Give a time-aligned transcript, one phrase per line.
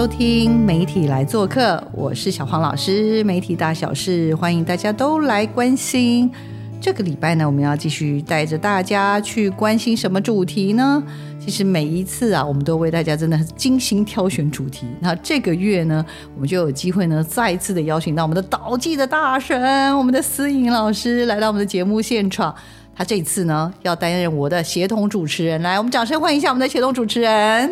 [0.00, 3.22] 收听媒体来做客，我是小黄老师。
[3.22, 6.32] 媒体大小事，欢迎大家都来关心。
[6.80, 11.02] 这个礼拜呢，我们要继续带着大家去关心什么主题呢？
[11.38, 14.86] 其实每一次啊，我们都为大家真的精心挑选主题。
[15.00, 16.02] 那这个月呢，
[16.34, 22.54] 我们就有机会呢，再次的邀请到我们的导记的大神，我们的思颖老师来到我们的节目现场。
[23.00, 25.62] 他这次呢，要担任我的协同主持人。
[25.62, 27.30] 来，我们掌声欢迎一下我们的协同主持人。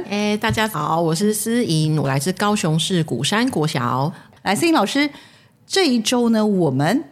[0.09, 4.11] 哎，大家好，我是思颖，我来自高雄市鼓山国小。
[4.43, 5.11] 来，思颖老师，
[5.67, 7.05] 这一周呢，我们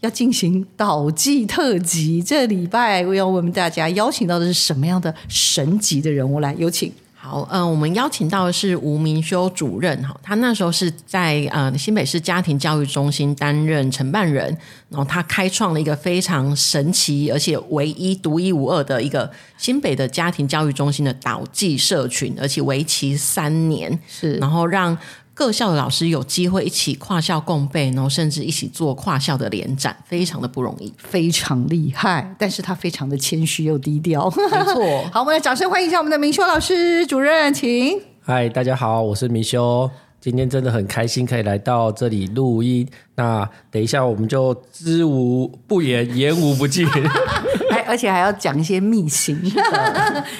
[0.00, 2.20] 要进行导记特辑。
[2.20, 6.40] 这礼拜我要为我们大家邀请到的是什么样的神级的人物？
[6.40, 6.92] 来，有请。
[7.22, 14.46] 好，嗯、我们邀请到的是吴明修主任哈，他那时候是在呃新北市家庭教育中心担任承办人，
[14.88, 24.36] 然后他开创了一个非常神奇而且唯一独一无二的一个新北的家庭教育中心的导技社群，而且为期三年，是。
[24.36, 24.96] 然后让
[25.40, 30.92] 各校的老师有机会一起跨校共备，然后甚至一起做跨校的联展，非常的不容易。
[30.98, 34.28] 非常厉害，但是他非常的谦虚又低调。
[34.28, 37.98] 没错， 好，我们来掌声欢迎一下我们的明修老师主任，请。
[38.20, 39.90] 嗨，大家好，我是明修。
[40.20, 42.86] 今天真的很开心可以来到这里录音。
[43.14, 46.86] 那等一下我们就知无不言，言无不尽。
[47.90, 49.36] 还而且还要讲一些秘辛。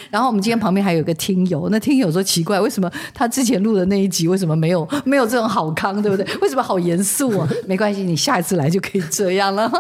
[0.08, 6.24] 然后我们今天旁边还有一个听友，那听友说奇怪，为什么他之前录的那一集为什么没有没有这种好康，对不对？
[6.40, 7.48] 为什么好严肃啊？
[7.66, 9.70] 没关系，你下一次来就可以这样了。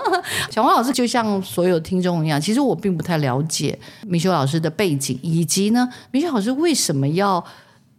[0.50, 7.44] 小黄老师就像所有听众一样，其实我并不太了解明修老师的背景，以及呢，明修老师为什么要。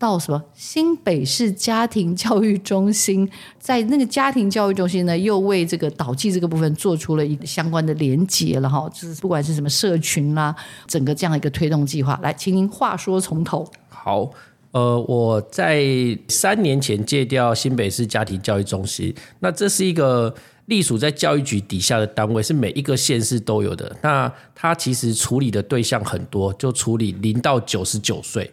[0.02, 3.30] 到什么新北市家庭教育中心，
[3.60, 10.56] 在那个家庭教育中心呢，又为这个导记这个部分做出了一个相关的连结了哈，就是不管是什么社群啦，
[10.88, 13.64] 整个这样一个推动计划，来，请您话说从头。
[13.90, 14.28] 好，
[14.72, 15.86] 呃，我在
[16.28, 20.34] 三年前借调新北市家庭教育中心，那这是一个
[20.66, 23.96] 隶属在教育局底下的单位，是每一个县市都有的。
[24.02, 28.52] 那它其实处理的对象很多，就处理零到九十九岁。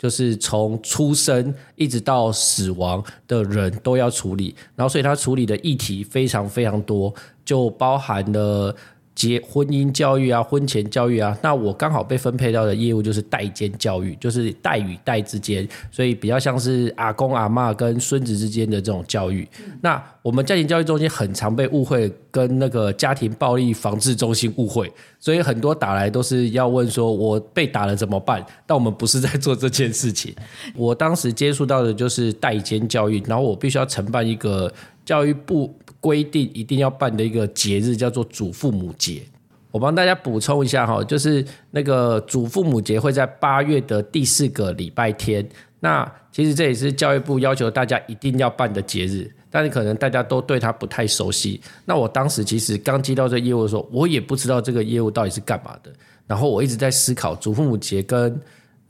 [0.00, 8.74] 就是从出生一直到死亡的人都要处理，然后所以他处理的议题非常非常多，就包含了
[9.14, 11.36] 结婚姻教育啊、婚前教育啊。
[11.42, 19.46] 那我刚好被分配到的业务就是代间教育，就是代与代之间，所以比较像是阿公阿嬷跟孙子之间的这种教育。
[19.82, 28.44] 那我们家庭教育中心很常被误会跟那个家庭暴力防治中心误会，所以很多打来都是要问说我被打了怎么办？
[28.66, 30.34] 但我们不是在做这件事情。
[30.74, 34.72] 我当时接触到的就是代间教育，然后我必须要承办一个
[35.04, 39.22] 教育部规定一定要办的一个节日，叫做祖父母节。
[39.70, 45.48] 我帮大家补充一下哈，就是那个祖父母节会在八月的第四个礼拜天。
[45.78, 51.60] 那其实这也是教育部要求大家一定要办的节日，但是可能大家都对它不太熟悉。
[51.84, 55.92] 那我当时其实刚接到这业务的时候，我也不知道这个业务到底是干嘛的。
[56.26, 58.40] 然后我一直在思考祖父母节跟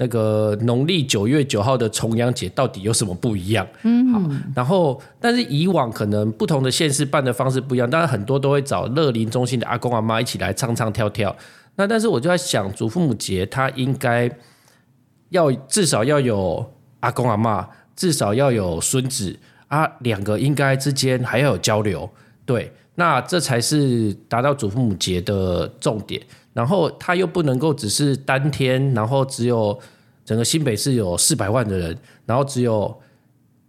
[0.02, 3.66] 那个农历九月九号的重阳节到底有什么不一样？
[3.82, 4.22] 嗯，好。
[4.54, 11.36] 然后，但是以往可能不同的县市办的方式不一样，当然很多都会找乐龄中心的阿公阿妈一起来唱唱跳跳。
[11.76, 14.30] 那但是我就在想，祖父母节他应该
[15.28, 19.38] 要至少要有阿公阿妈，至少要有孙子
[19.68, 22.08] 啊，两个应该之间还要有交流，
[22.46, 26.22] 对，那这才是达到祖父母节的重点。
[26.52, 29.78] 然后他又不能够只是当天，然后只有
[30.24, 32.94] 整个新北市有四百万的人，然后只有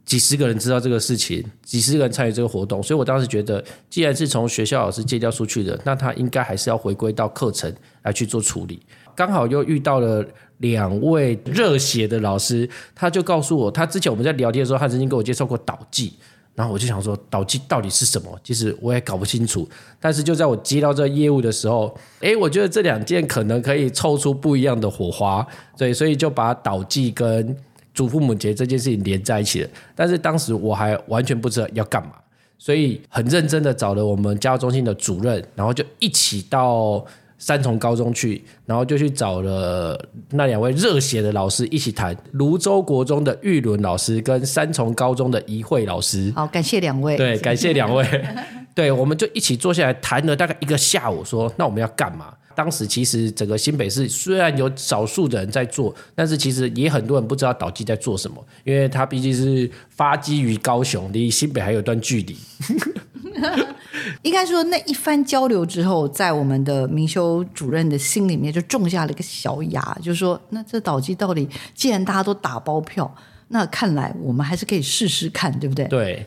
[0.04, 8.82] 几十个人知道这个事情，几十个人参与这个活动，所以我当时觉得，既然是从学校老师借调出去的，那他应该还是要回归到课程来去做处理。
[9.16, 10.26] 刚好又遇到了
[10.58, 16.14] 两位热血的老师，他就告诉我，他之前我们在聊天的时候，他曾经给我介绍过导记，
[16.54, 18.40] 然后我就想说，导记到底是什么？
[18.44, 19.68] 其实我也搞不清楚。
[20.00, 25.46] 但是就在我接到这个业务的时候，诶，我觉得这两件可能可以凑出不一样的火花，
[25.78, 27.56] 对，所以就把导记跟
[27.94, 29.70] 祖父母节这件事情连在一起了。
[29.96, 32.12] 但是当时我还完全不知道要干嘛，
[32.58, 37.04] 所以很认真的找了我们家中心的主任，然后就一起到
[37.42, 40.00] 三重高中去，然后就去找了
[40.30, 46.32] 那两位热血的老师一起谈，泸州国中的玉伦老师跟三重高中的怡慧老师。
[46.36, 47.18] 好，感谢两位。
[47.18, 48.06] 对，感谢两位。
[48.76, 52.28] 对，我们就一起坐下来谈了大概一个下午，说那我们要干嘛？
[52.54, 62.38] 当时其实整个新北市虽然有少数的人在做，但是其实也很多人不知道导机在做什么，因为它毕竟是发基于高雄，离新北还有一段距离。
[64.24, 73.14] 应该说那一番交流之后，在我们的明修主任的心里面就种下了一个小芽，就是说，那这导机到底既然大家都打包票，
[73.50, 75.86] 那看来我们还是可以试试看，对不对？
[75.86, 76.26] 对，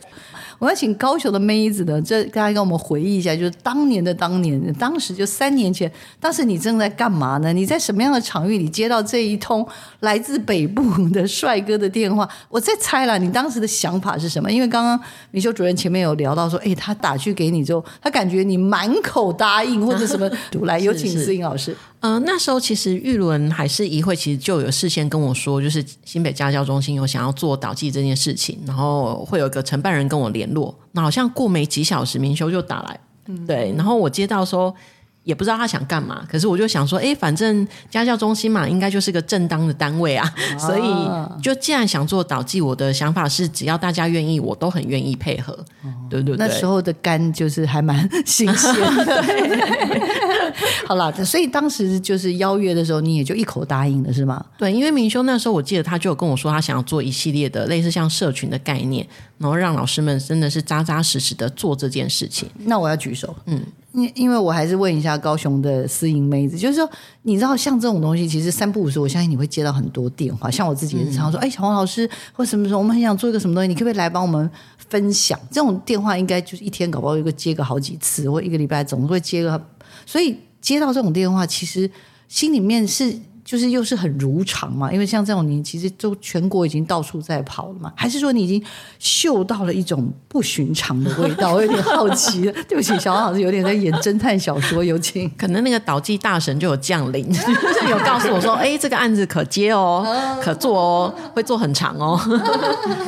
[0.58, 5.90] 我要请高雄的妹子呢，这大家跟我们回忆一下，就是当年的当年，当时就三年前，
[6.20, 7.52] 当时你正在干嘛呢？
[7.52, 9.66] 你在什么样的场域里接到这一通
[10.00, 12.28] 来自北部的帅哥的电话？
[12.48, 14.50] 我在猜了，你当时的想法是什么？
[14.50, 14.98] 因为刚刚
[15.30, 20.30] 米修主任前面有聊到说，哎，他打去给你之后，他感觉你满口答应或者什么，
[20.66, 21.76] 来有请思颖老师。
[22.04, 30.78] 呃，那时候其实玉伦还是一会，其实就有事先跟我说，就是新北家教中心有想要做导记这件事情，然后会有一个承办人跟我联络。
[30.92, 33.00] 那好像过没几小时，明修就打来，
[33.46, 34.74] 对，然后我接到说。
[35.24, 45.58] 也不知道他想干嘛，可是我就想说，哎，反正家教中心嘛，应该就是个正当的单位啊，所以就既然想做导记，我的想法是，只要大家愿意，我都很愿意配合，
[46.08, 46.46] 对对对。
[46.46, 49.24] 那时候的肝就是还蛮新鲜的。
[50.86, 54.44] 好了，所以当时就是邀约的时候，你也就一口答应了，是吗？
[54.58, 59.06] 对，因为明修那时候我记得他就有跟我说，他想要做一系列的类似像社群的概念，
[59.38, 62.48] 然后让老师们真的是扎扎实实的做这件事情。
[62.66, 63.60] 那我要举手，嗯。
[63.94, 66.90] 因因为我还是问一下高雄的私营妹子，就是说，
[67.22, 70.50] 你知道像这种东西，其实三不五时，我相信你会接到很多电话。
[70.50, 74.50] 像我自己也是常说，哎，小黄老师或什么时候，我们很想做一个什么东西，你可不可以来帮我们
[74.88, 75.38] 分享？
[75.50, 79.64] 这种电话应该就是一天搞不好一个接个好几次，或一个礼拜总会接个。
[80.04, 81.90] 所以接到这种电话，其实
[82.28, 83.18] 心里面是。
[83.44, 88.62] 就是又是很如常嘛，因为像这种你其实都全国已经到处在跑了嘛， 还是说你已经
[88.98, 91.52] 嗅到了一种不寻常的味道？
[91.52, 92.52] 我有点好奇了。
[92.66, 95.30] 对不起，小王老师有点在演侦探小说，有请。
[95.36, 97.26] 可能那个导记大神就有降临，
[97.90, 100.06] 有告诉我说：“哎，这个案子可接哦，
[100.42, 102.18] 可做哦，会做很长哦。”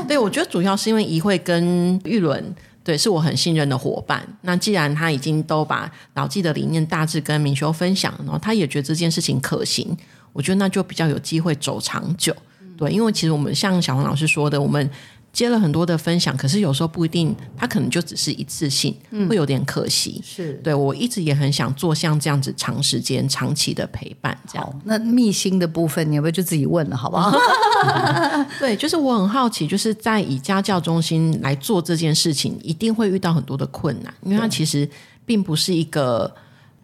[0.06, 2.55] 对，我觉得主要是因为怡慧跟玉伦。
[2.85, 4.23] 对，是我很信任的伙伴。
[4.43, 9.97] 那既然他已经都把导记的理念大致跟明修分享，然后他也觉得这件事情可行，
[10.37, 12.37] 我觉得那就比较有机会走长久。
[12.77, 14.88] 对，因为其实我们像小黄老师说的，我们。
[15.33, 18.97] 接了很多的分享，可是有时候不一定，他可能就只是一次性，
[19.29, 20.19] 会有点可惜。
[20.25, 24.35] 是对我一直也很想做像这样子长时间、长期的陪伴。
[24.50, 27.38] 这样，那密心的部分，你要不要就自己问了，好不好？
[28.59, 34.88] 对，就是我很好奇，就是在以家教中心来做这件事情，一定会遇到很多的困难，因为它其实
[35.27, 36.35] 并不是一个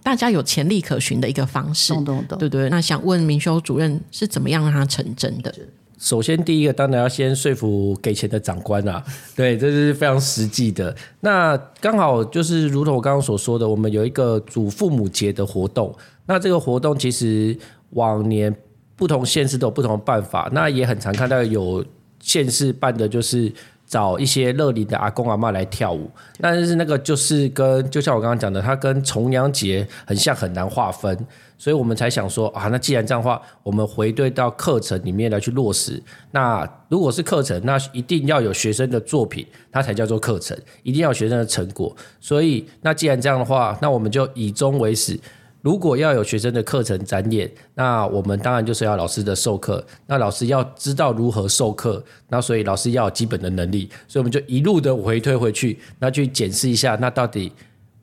[0.03, 1.93] 大家有潜力可循的一个方式。
[1.95, 2.69] 懂懂懂，对对。
[2.71, 5.55] 那想问明修主任是怎么样让它成真的？
[5.99, 9.01] 首先，第一个当然要先说服给钱的长官啊，
[9.37, 10.93] 对，这是非常实际的。
[11.21, 15.95] 那刚好就是如同我刚刚所说的，我们有一个祖父母节的活动。
[16.27, 17.57] 那这个活动其实
[17.91, 18.53] 往年
[18.97, 21.85] 不同县市都有不同的办法，那也很常看到有
[22.19, 23.53] 县市办的就是
[23.93, 31.15] 找一些乐龄的阿公阿妈来跳舞，但是那个就是跟就像我刚刚讲的，它跟重阳节很像，很难划分。
[31.59, 36.03] 所以我们才想说啊，那既然这样的话，我们回对到课程里面来去落实。
[36.31, 41.95] 那如果是课程，那一定要有学生的作品，它才叫做课程，一定要有学生的成果。
[42.19, 45.21] 所以，那既然这样的话，那我们就以终为始。
[45.63, 49.85] 如果要有学生的课程展演，那我们当然就是要老师的授课。
[50.07, 53.89] 那老师要知道如何授课，那所以老师要有基本的能力。
[54.07, 57.51] 所以我们就一路的回推回去，那去检视一下，那到底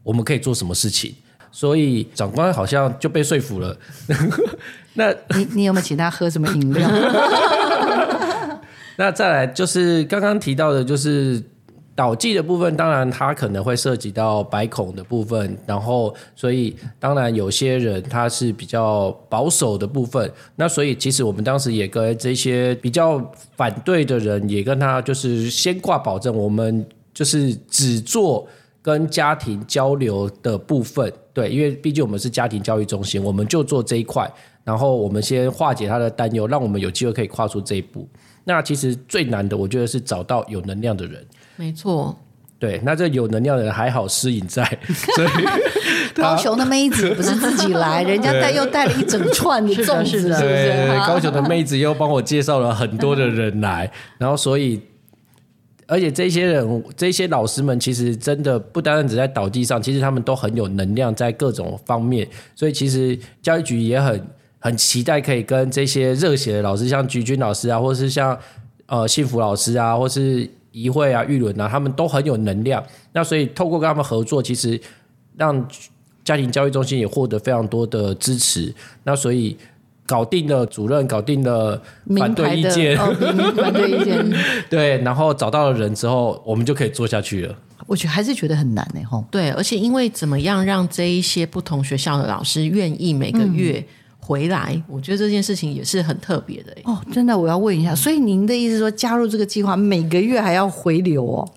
[0.02, 1.14] 我们可以做什么事情。
[1.52, 3.76] 所以长官好像就被说服了。
[4.94, 6.90] 那 你你有没有请他喝什么饮料？
[8.98, 11.42] 那再来就是刚刚提到的，就是
[12.00, 20.32] 导记的部分，当然它可能会涉及到白孔的部分，然后所以当然有些人他是比较保守的部分。
[20.56, 23.22] 那所以其实我们当时也跟这些比较
[23.58, 28.48] 反对的人，也跟他就是先挂保证，我们就是只做。
[28.82, 34.28] 跟家庭交流的部分，对，因为毕竟我们是家庭教育中心，我们就做这一块，
[34.64, 38.08] 然后我们先化解他的担忧，让我们有机会可以跨出这一步。
[38.46, 41.24] 那其实最难的，我觉得是找到有能量的人。
[41.60, 42.18] 没错，
[42.58, 45.28] 对，那这有能量的人还好，诗颖在， 所以
[46.16, 50.88] 高雄的妹子不是自己来，人家带又带了一整串的粽子，是不是？
[51.06, 54.82] 高雄的妹子又帮我介绍了很多的人来，然后所以。
[55.92, 62.28] 而且这些人、这些老师们，其实真的不单单只在导地上，其实他们都很有能量，在各种方面。
[62.54, 64.28] 所以其实教育局也很
[64.60, 68.38] 很期待可以跟这些热血的老师，像菊君老师啊，或是像
[68.86, 72.84] 呃幸福老师啊，或是怡慧啊、玉伦啊，他们都很有能量。
[73.14, 74.80] 那所以透过跟他们合作，其实
[75.38, 75.68] 让
[76.24, 78.74] 家庭教育中心也获得非常多的支持。
[79.04, 79.58] 那所以。
[80.10, 81.80] 搞定了主任，搞定了
[82.18, 83.16] 反对意见，哦，
[83.56, 84.28] 反对意见，
[84.68, 87.56] 对，然后找到了人之后，我们就可以做下去了。
[87.86, 89.24] 我觉得还是觉得很难呢，吼。
[89.30, 93.86] 对，而且因为怎么样让这一些不同学校的老师愿意每个月
[94.30, 96.72] 回来，我觉得这件事情也是很特别的。
[96.84, 101.50] 哦，真的，我要问一下，所以您的意思说加入这个计划，每个月还要回流哦？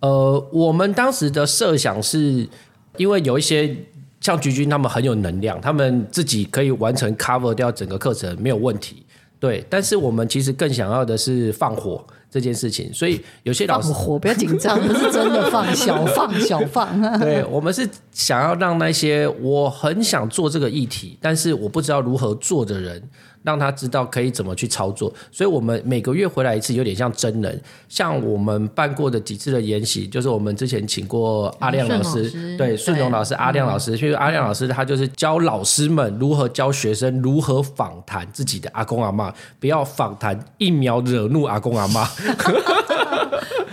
[0.00, 2.48] 呃，我们当时的设想是
[2.96, 3.76] 因为有一些。
[4.20, 9.06] 像菊君他们很有能量，他们自己可以完成 cover 掉整个课程没有问题。
[9.38, 17.18] 对，但是我们其实更想要的是放火这件事情，所以有些老师放火不要紧张，不是真的放，小 放小放。
[17.18, 23.02] 对，我们是想要让那些我很想做这个议题，但是我不知道如何做的人。
[23.42, 27.60] 让他知道可以怎么去操作，所以我们每个月回来一次，有点像真人。
[27.88, 42.08] 像我们办过的几次的研习，就是我们之前请过阿亮老师，对顺荣老师、阿亮老师，因为阿亮老师他就是教老师们如何教学生如何访谈自己的阿公阿妈，不要访谈一秒惹怒阿公阿妈。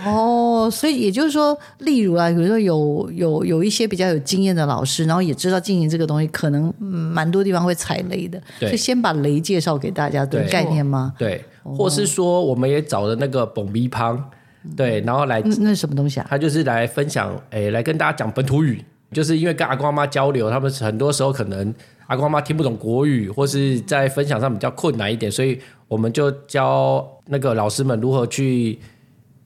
[0.06, 11.12] 哦，所以也就是说，例如啊，比如说有有有一些比较有经验的老师，然后也知道经营这个东西，可能蛮多地方会踩雷的，所以先把雷介绍给大家的概念吗？
[11.18, 14.30] 对，或是说我们也找了那个蹦逼胖，
[14.76, 16.26] 对，然后来那是什么东西啊？
[16.30, 21.74] 他就是来分享，哎，来跟大家讲本土语，就是因为跟阿公阿妈交流，他们很多时候可能
[22.06, 25.58] 阿公阿妈听不懂国语，或是在分享上比较困难一点，所以
[25.88, 28.78] 我们就教那个老师们如何去。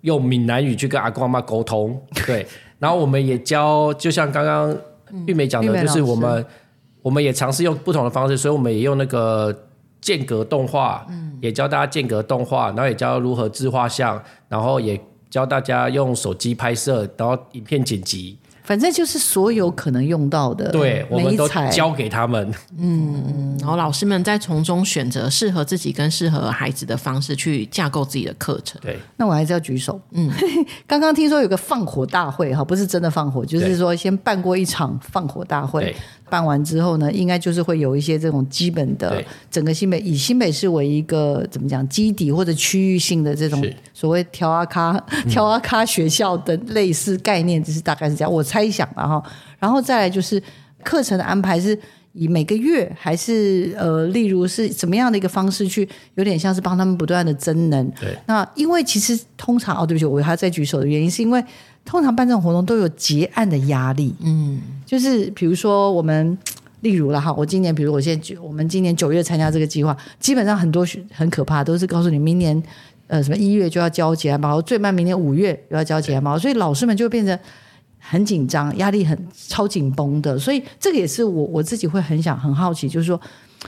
[0.03, 2.47] 用闽南语去跟阿公阿妈沟通， 对，
[2.79, 4.77] 然后我们也教，就像刚刚
[5.27, 6.45] 玉梅讲的，就是我们
[7.03, 9.67] 我们也尝试用不同的方式，所以我们也用那个
[10.01, 11.07] 间隔动画，
[11.41, 18.39] 也教大家间隔动画，然后也教如何自画像，然后也教大家用手机拍摄，然后影片剪辑。
[18.71, 22.55] 反正就是所有可能用到的，对，我们都交给他们。
[22.79, 28.81] 嗯，然后老师们再从中选择适合自己跟适合孩子的方式去架构自己的课程。
[28.81, 30.01] 对，那我还是要举手。
[30.13, 30.31] 嗯，
[30.87, 35.93] 刚刚听说有个放火大会哈，不是真的放火，就是说先办过一场放火大会。
[36.31, 44.93] 办完之后呢，应该就是会有一些这种基本的，整个新北以新北市为一个怎么讲基底或者区域性的这种所谓调阿卡
[45.29, 49.23] 调阿卡学校的类似概念，就是大概是这样，我猜想了哈。
[49.59, 50.41] 然后再来就是
[50.85, 51.79] 课程的安排是
[52.13, 57.89] 以每个月还是呃，例如是怎么样的一个方式去，有点像是帮他们不断的增能。
[58.01, 61.45] 对，那因为其实通常哦，对不起，我还要再举手的原因是因为。
[61.83, 66.37] 通常办这种活动都有结案的压力，嗯，就是比如说我们，
[66.83, 72.63] 例如了哈，我今年比如我现在九，我们今年九月参加这个计划，基本上很多很可怕，都是告诉你明年
[73.07, 77.37] 呃什么一月就要交结案包，最慢明年五月又要交结案包，所以老师们就变成
[78.01, 83.21] 很紧张，压力很超紧绷的，所以这个也是我我自己会很想很好奇，就是说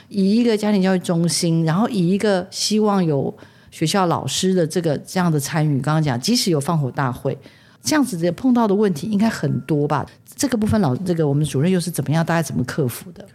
[0.09, 3.33] 以一个家庭教育中心，然后以一个希望有
[3.71, 7.39] 学校老师的这个这样的参与，刚刚讲即使有放火大会。
[7.85, 10.07] 这样子的碰到的问题应该很多吧？
[10.37, 12.25] 这个部分老这个我们主任又是怎么样？
[12.25, 13.27] 大家怎么克服的？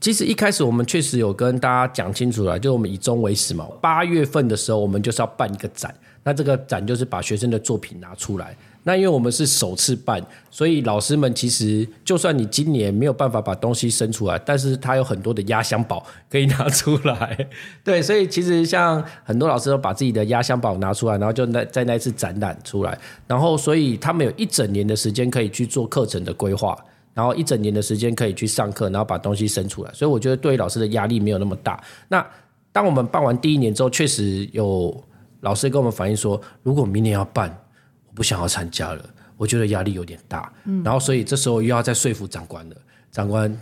[0.00, 3.66] 其实一开始我们确实有跟大家讲清楚了，就我们以终为始嘛。
[3.80, 8.54] 八月份的时候，我们就是要办一个展，那这个展就是把学生的作品拿出来。
[8.82, 17.48] 那因为我们是首次办，所以老师们其实就算你今年没有办法把东西生出来，但是他有很多的压箱宝可以拿出来。
[17.84, 26.74] 对，所以其实像很多老师都把自己的压箱宝拿出来，然后就那在那次展览出来，然后所以他们有一整年的时间可以去做课程的规划，
[27.12, 29.92] 然后一整年的时间可以去上课，然后把东西生出来。
[29.92, 31.78] 所以我觉得对老师的压力没有那么大。
[32.08, 32.26] 那
[32.72, 35.04] 当我们办完第一年之后，确实有
[35.40, 37.54] 老师跟我们反映说，如果明年要办。
[38.14, 39.04] 不想要参加了，
[39.36, 40.52] 我觉得压力有点大，
[40.84, 42.76] 然后所以这时候又要再说服长官了。
[43.12, 43.54] 长官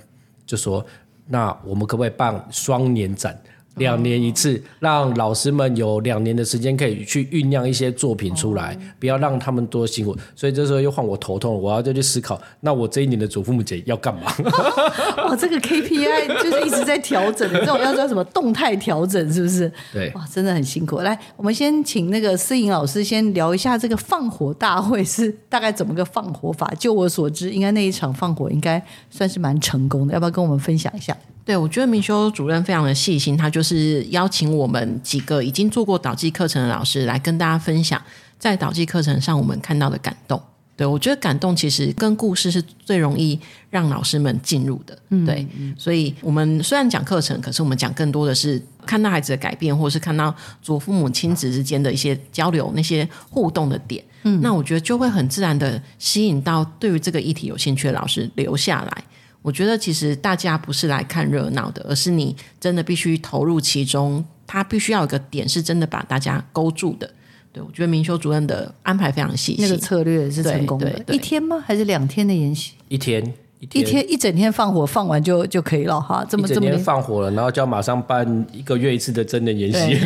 [0.45, 0.85] 就说
[1.27, 3.41] ：“那我们可不可以办双年展？”
[3.79, 10.17] 两年一次，让老师们有两年的时间可以去酝酿一些作品出来，不要让他们多辛苦。
[10.37, 14.33] 所以这时候又换我头痛，我要再去思考，那我这一年的祖父母节要干嘛？
[15.29, 19.71] 哇，这个 KPI 就是一直在调整，这种要叫什么动态调整，是不是？
[19.93, 20.99] 对，哇，真的很辛苦。
[21.01, 26.73] 来，我们先请那个思颖老师先聊一下这个放火大会是大概怎么个放火法。
[26.79, 31.17] 就我所知，应该那一场放火应该算是蛮成功的，要不要跟我们分享一下？
[31.45, 33.68] 对，我觉得明修主任非常的细心，他就是
[34.11, 38.03] 邀请我们几个已经做过导记课程的老师来跟大家分享，
[38.39, 40.41] 在导记课程上我们看到的感动。
[40.77, 43.37] 对我觉得感动其实跟故事是最容易
[43.69, 44.97] 让老师们进入的。
[45.27, 45.45] 对，
[45.77, 50.33] 所以我们虽然讲课程，可是我们讲更多的是看到孩子的改变，或者是看到
[50.63, 54.05] 祖父母亲子之间的一些交流、那些互动的点。
[54.23, 59.05] 嗯，那我觉得就会很自然的吸引到对于这个议题有兴趣的老师留下来。
[59.43, 67.09] 我觉得其实大家不是来看热闹的，而是你真的必须投入其中，他必须要有个点是真的把大家勾住的。
[67.53, 71.65] 对我觉得明修主任的安排非常细细，那个策略是成功的一天吗？
[71.67, 72.73] 还是两天的研习？
[72.89, 73.25] 一天
[73.61, 79.99] 一一天天一整天放火放完就就可以了哈，这一整天么这么放火了，然后就要马上办一个月一次的真人研习。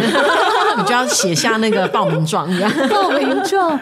[0.79, 2.71] 你就要写下那个报名状，这样。
[2.89, 3.79] 报名状。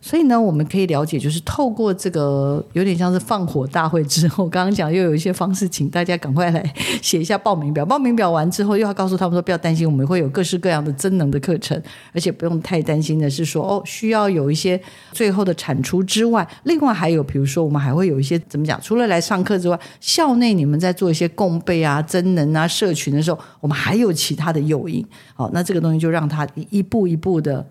[0.00, 7.84] 所以呢，我们可以了解，就是透过这个有点像是放火大会之后，刚刚讲又有一些方式，请大家赶快来写一下报名表。
[7.84, 11.80] 报名表完之后，又要告诉他们说，不要担心，我们会有各式各样的增能的课程，
[12.12, 14.80] 而且不用太担心的是说，哦，需要有一些
[15.12, 18.80] 最后的产出之外，另外还有比如说，我们还会有一些怎么讲？
[18.82, 25.04] 除了来上课之外，校内你们在做一些共备啊、增能啊、社群的时候，我们还有其他的诱因。
[25.34, 27.66] 好，那这个东西就让他一步一步的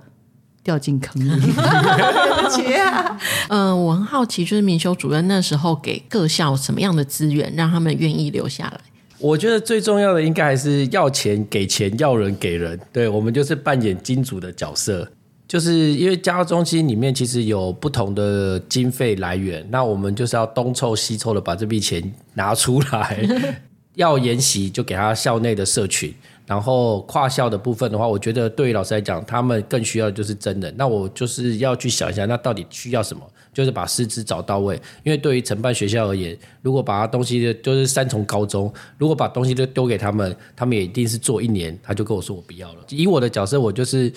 [0.62, 1.40] 掉进坑里。
[1.40, 8.82] 对不起啊，嗯、我很好奇，就是明修主任那时候给各校什么样的资源，让他们愿意留下来？
[9.18, 12.80] 我觉得最重要的应该还是要钱给钱，要人给人。
[12.94, 15.10] 对我们就是扮演金主的角色，
[15.48, 23.28] 就是因为家教中心里面其实有不同的经费来源，那我们就是要东凑西凑的把这笔钱拿出来。
[23.96, 26.14] 要研习就给他校内的社群，
[26.50, 30.74] 然后跨校的部分的话，我觉得对于老师来讲，他们更需要的就是真人。
[30.76, 33.22] 那我就是要去想一下，那到底需要什么？
[33.54, 34.76] 就是把师资找到位。
[35.04, 42.80] 因为对于承办学校而言，如果把他东西就是三重高中，如果把东西都丢给他们，他们也一定是做一年，他就跟我说我不要了。
[42.90, 44.12] 以我的角色，我就是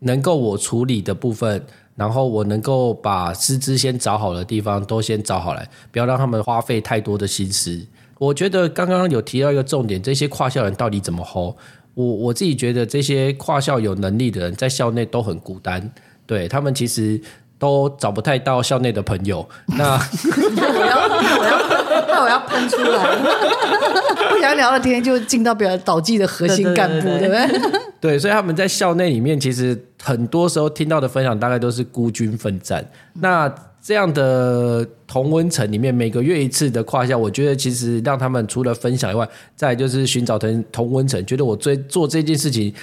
[0.00, 1.64] 能够我处理的部分。
[1.94, 7.80] 然后我能够把师资先找好的地方都先找好来，不要让他们花费太多的心思。
[8.18, 11.54] 我觉得刚刚有提到一个重点，这些跨校人到底怎么 hold？
[11.94, 15.90] 我我自己觉得这些跨校有能力的人在校内都很孤单，
[16.26, 17.18] 对他们其实
[17.58, 19.46] 都找不太到校内的朋友。
[19.66, 23.16] 那 我要我要那我要喷出来，
[24.30, 27.80] 不想聊了天就进到表导计的核心干部，对不对？
[27.98, 32.86] 对，所以他们在校内里面，其实很多时候听到的分享大概都是孤军奋战。
[33.14, 33.52] 那
[33.86, 42.74] 这样的同温层里面，每个月一次的跨校，我觉得其实让他们除了分享以外，再就是寻找同同温层，觉得我追做这件事情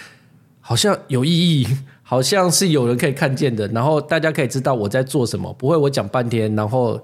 [0.62, 1.68] 好像有意义，
[2.04, 6.98] 好像是有人可以看见的，然后大家可以知道我在做什么，不会我讲半天，然后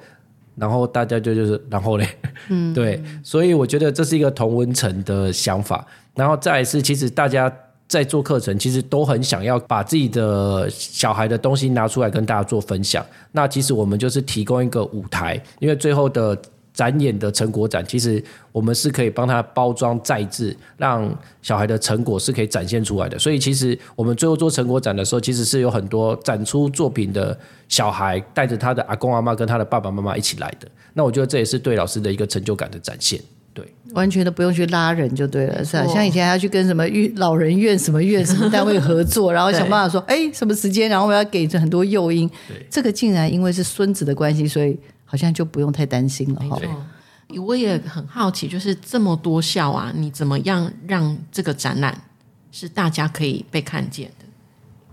[0.56, 2.08] 然后大家就就是然后嘞，
[2.48, 5.86] 嗯，对，所以我觉得这是一个同温层的想法，
[6.16, 7.54] 然后再来是其实大家。
[7.90, 13.04] 在做课程，其实都很想要把自己的小孩的东西拿出来跟大家做分享。
[13.32, 16.40] 那其实我们就是提供一个舞台，因为最后的
[16.72, 23.18] 展演的成果展，其实我们是可以帮他包装再制，让小孩的成果是可以展现出来的。
[23.18, 27.36] 所以其实我们最后做成果展的时候，其实是有很多展出作品的
[27.68, 30.68] 小孩带着他的阿公阿妈跟他的爸爸妈妈一起来的。
[30.94, 33.20] 那我觉得这也是对老师的一个成就感的展现。
[33.54, 35.84] 对，完全都不用去拉人就对了，是吧？
[35.84, 42.30] 哦像以前还要去跟什么院老人院、什么院、什么单位合作， 然后想办法说，哎，什么时间，然后我要给很多诱因。
[42.70, 46.60] 这个竟然因为是孙子的关系，所以好像就不用太担心了哈。
[47.46, 52.00] 我也很好奇，就是这么多校啊，你怎么样让这个展览
[52.52, 54.26] 是大家可以被看见的？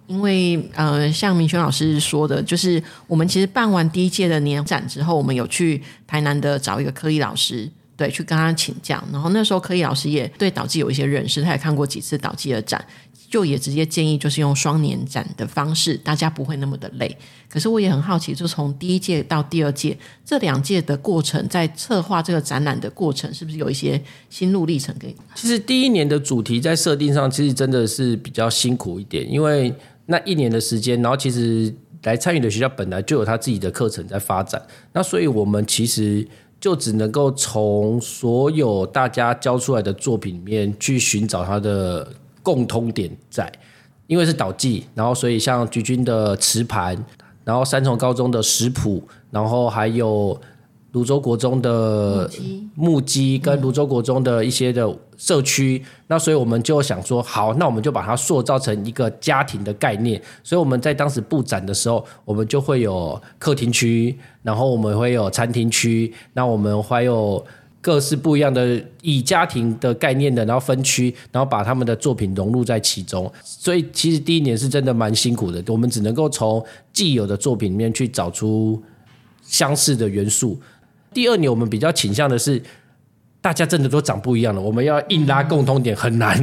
[0.06, 9.02] 因为呃，像明轩老师说的，就是我们其实办完第一届的年展之后，我们有去台南的找一个科艺老师，对，去跟他请教。
[9.12, 12.84] 然后那时候科艺老师也对导记有一些认识，他也看过几次导记的展，
[13.30, 17.16] 就也直接建议就是用双年展的方式，大家不会那么的累。
[17.48, 25.14] 可是我也很好奇，就从第一届到第二届这两届的过程，在策划这个展览的过程，是不是有一些心路历程给？
[25.34, 29.72] 其实第一年的主题在设定上，其实真的是比较辛苦一点，因为
[30.06, 34.60] 那一年的时间，然后其实来参与的学校本来就有他自己的课程在发展，
[34.92, 36.26] 那所以我们其实
[36.58, 42.06] 就只能够从所有大家教出来的作品里面去寻找它的
[42.42, 43.50] 共通点在，
[44.06, 46.96] 因为是导记，然后所以像菊君的磁盘，
[47.44, 50.40] 然后三重高中的食谱，然后还有
[50.96, 52.30] 泸州国中的
[52.74, 60.20] 木屐跟泸州国中的一些的社区，那所以我们就想说，好，那我们就把它塑造成一个家庭的概念。
[60.42, 67.44] 所以我们在当时布展的时候，我们就会有客厅区，然后我们会有餐厅区，那我们还有。
[67.82, 73.32] 各式不一样的以家庭的概念的，然后分区，然后把他们的作品融入在其中。
[73.44, 76.60] 所以其实第一年是真的蛮辛苦的，我们只能够从
[76.92, 78.82] 既有的作品里面去找出
[79.40, 80.60] 相似的元素。
[81.16, 82.62] 第二年我们比较倾向的是。
[83.38, 86.34] 大家真的都长不一样了，我们要硬拉共通点很难，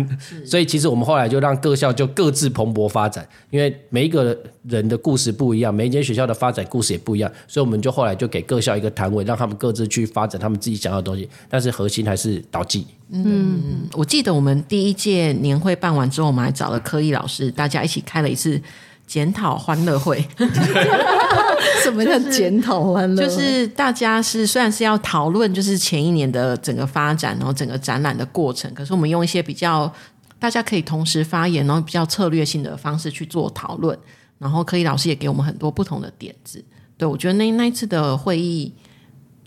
[0.45, 4.37] 所以其实我们后来就让各校就各自蓬勃发展，因为每一个
[4.69, 12.87] 人的故事不一样，每一间学校的发展故事也不一样，所以我们就后来就给各校一个摊位，让他们各自去发展他们自己想要的东西，但是核心还是导记。
[13.11, 18.61] 嗯，我记得我们第一届年会办完之后，我们还找了科艺老师，大家一起开了一次
[19.05, 20.25] 检讨欢乐会。
[21.83, 23.21] 什么叫检讨完了？
[23.21, 29.91] 就是大家是虽然是要讨论，就是前一年的整个发展，然后整个展览的过程，可是我们用一些比较
[30.39, 33.97] 大家可以同时发言，然后比较策略性的方式去做讨论。
[34.39, 36.61] 然后科以老师也给我们很多不同的点子。
[36.97, 38.73] 对我觉得那那一次的会议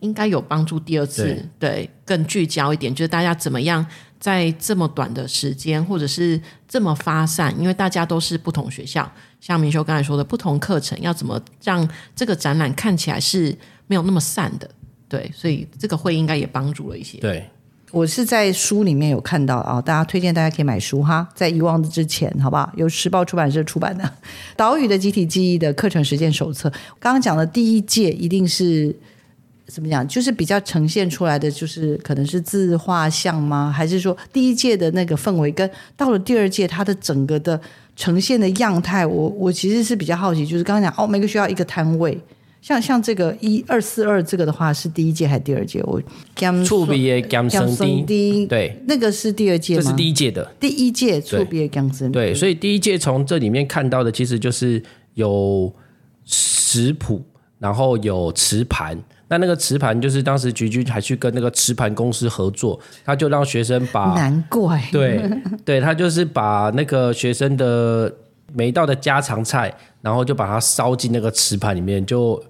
[0.01, 0.81] 应该有帮助。
[0.81, 3.85] 第二次对更聚焦一点，就是大家怎么样
[4.19, 9.11] 在这么短的时间，或者是这么发散，因为大家都是不同学校。
[9.41, 14.69] 像明修刚才说的，不同课程要怎么让这个展览看起来是没有那么散的？
[15.09, 17.19] 对，所以这个会应该也帮助了一些。
[17.19, 17.49] 对，
[17.93, 22.73] 我是在书里面有看到啊，大家推荐大家可以买书哈，在遗忘之前，好不好？
[22.77, 24.03] 由时报出版社出版的
[24.57, 26.69] 《岛屿的集体记忆》的课程实践手册。
[26.99, 28.93] 刚刚讲的第一届一定是
[29.67, 30.07] 怎么讲？
[30.07, 33.73] 就是比较呈现出来的，就是可能是自画像吗？
[33.75, 37.61] 还是说第一届的那个氛围，跟到了第二届它的整个的？
[37.99, 42.21] 呈现的样态，我我其实是比较好奇，就是刚刚讲哦，每个学校一个摊位，
[42.61, 45.83] 像像这个一二四二这个的话，是第一届还是第二届？
[45.85, 45.99] 我
[46.63, 49.83] 触毕业刚生第对，那个是第二届吗？
[49.83, 54.83] 这是第一届的，第一届触毕业刚生对，所以第一届从这里面看到的，其实就是
[55.15, 55.75] 有
[56.27, 57.25] 食谱，
[57.59, 59.03] 然后有磁盘。
[59.29, 65.29] 那那个磁盘就是当时菊菊还去跟那个磁盘公司合作，他就让学生把难怪对
[65.65, 68.15] 对，他就是把那个学生的
[68.55, 72.41] 每一道的家常菜，然后就把它烧进那个磁盘里面，就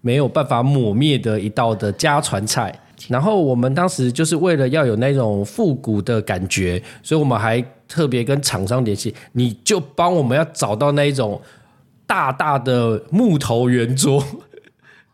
[0.00, 2.76] 没有办法抹灭的一道的家传菜。
[3.08, 11.40] 然后我们当时就是为了要有那种复古的感觉，所以我们还特别跟厂商联系，你就帮我们要找到那一种
[12.04, 14.24] 大大的木头圆桌。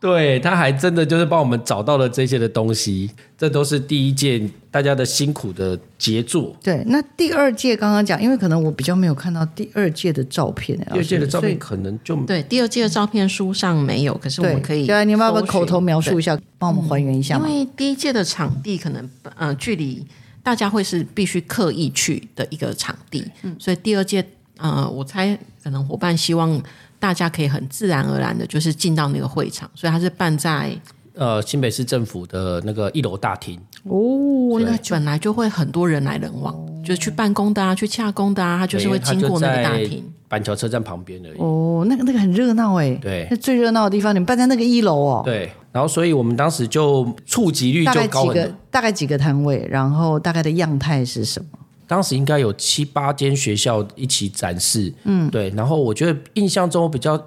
[0.03, 6.53] 对，他还真的就是帮我们找到了这些的东西，这都是第一届大家的辛苦的杰作。
[6.61, 17.37] 对，那第二届刚刚讲，因为可能我比较没有看到第二届的照片，第二届的照片可能就对，第二届的照片书上没有，可是我们可以对，你要不要口头描述一下，帮我们还原一下？
[17.37, 20.05] 因为第一届的场地可能呃距离
[20.43, 24.25] 大家会是必须刻意去的一个场地，嗯，所以第二届
[24.57, 26.61] 呃，我猜可能伙伴希望。
[27.03, 30.73] 大家可以很自然而然的，就是进到那个会场，所以它是办在
[31.15, 34.57] 呃新北市政府的那个一楼大厅哦。
[34.61, 40.01] 那本来就会很多人来人往，就是去办公的啊，去洽公的啊，他就是会经过那个大厅。
[40.29, 41.37] 板桥车站旁边而已。
[41.39, 42.95] 哦，那个那个很热闹哎。
[43.01, 45.21] 对，那最热闹的地方，你们办在那个一楼哦。
[45.25, 51.59] 对，然后所以我们当时就触及率就高很大概几个摊位，然后大概的样态是什么？
[51.87, 55.49] 当时应该有七八间学校一起展示，嗯，对。
[55.51, 57.21] 然后我觉得印象中比较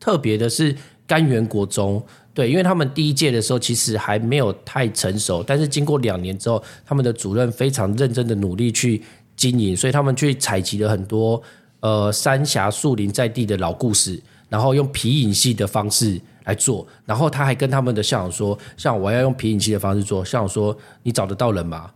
[0.00, 0.74] 特别的是
[1.06, 9.02] 甘源国中，对，因为他们第一届的时候其实还没有太成熟，但是经过两年之后，他们的主任非常认真的努力去
[9.36, 11.42] 经营，所以他们去采集了很多
[11.80, 16.86] 呃三峡树林在地的老故事，然后用皮影戏的方式来做。
[17.04, 21.90] 然后他还跟他们的校长说：“像我要用皮影戏的方式做。”校长说：“你找得到人吗？”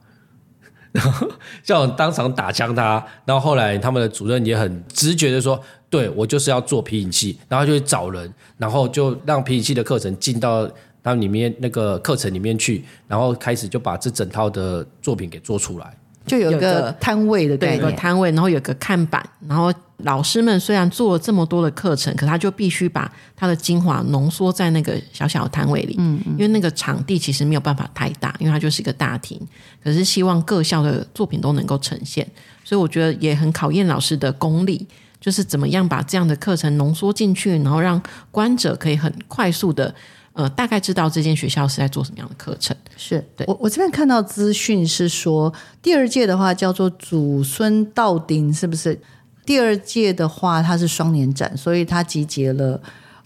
[0.93, 1.29] 然后
[1.63, 10.69] 校长当场打枪他，然后后来他们的主任也很直觉的说：“对我就是要做皮影戏。”然后就去找人，然后就让皮影戏的课程进到
[11.03, 15.97] 他里面那个课程里面去，然后开始就把这整套的作品给做出来。
[16.29, 29.41] 就有个摊位的概念，有个摊位，然后有个看板，然后老师们虽然做了这么多的课程，可他就必须把他的精华浓缩在那个小小的摊位里，嗯，因为那个场地其实没有办法太大，因为它就是一个大厅，
[29.83, 32.25] 可是希望各校的作品都能够呈现，
[32.63, 34.87] 所以我觉得也很考验老师的功力，
[35.21, 39.95] 就是怎么样把这样的课程浓缩进去，然后让观者可以很快速的。
[40.35, 42.77] 呃，大概知道这间学校是在做什么样的课程。
[43.01, 49.01] 是对我我这边看到资讯是说，第二届的话叫做祖孙到顶，是不是？
[49.47, 52.79] 第二届的话，它是双年展，所以它集结了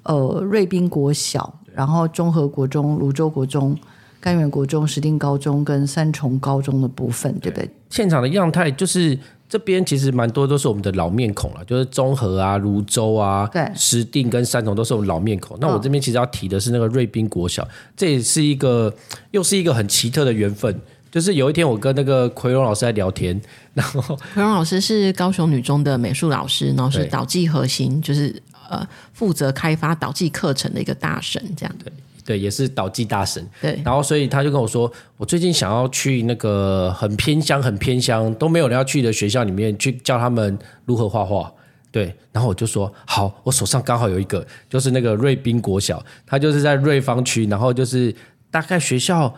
[0.04, 3.76] 呃瑞滨国小，然后中和国中、泸州国中、
[4.20, 7.68] 甘源国中、石碇高中跟三重高中的部分，对不对？
[7.90, 9.18] 现场的样态就是
[9.52, 13.70] 这边其实蛮多都是我们的老面孔了，就是中和啊、泸州啊、对。
[13.76, 15.58] 石碇跟三重都是我们老面孔。
[15.60, 18.90] 那我嗯这边其实要提的是那个瑞滨国小，这也是一个
[19.32, 20.74] 又是一个很奇特的缘分。
[21.10, 23.38] 就是有一天我跟那个奎荣老师在聊天，
[23.74, 24.00] 然后
[24.32, 28.34] 奎荣老师是高雄女中的美术老师，然后是导技核心，就是
[28.70, 31.76] 呃负责开发导技课程的一个大神，这样。
[31.84, 31.92] 对
[32.26, 41.52] 也是导技大神，对然后所以他就跟我说，我最近想要去那个很偏乡、很偏乡都没有人要去的学校里面去教他们如何画画。
[41.90, 48.14] 对，然后我就说好，我手上刚好有一个，就是那个瑞滨国小，它就是在瑞芳区，然后就是
[48.50, 49.35] 大概学校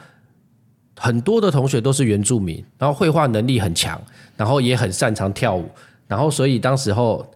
[0.96, 4.00] 很多的同学都是原住民，然后绘画能力很强，
[4.36, 5.68] 然后也很擅长跳舞，
[6.06, 7.28] 然后所以当时候，